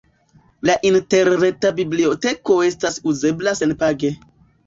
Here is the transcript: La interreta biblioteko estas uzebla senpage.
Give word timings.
La 0.67 0.75
interreta 0.91 1.71
biblioteko 1.81 2.57
estas 2.69 2.99
uzebla 3.13 3.53
senpage. 3.61 4.11